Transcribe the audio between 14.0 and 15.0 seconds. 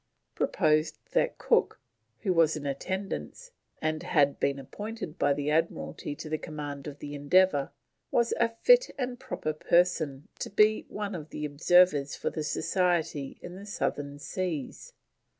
Seas.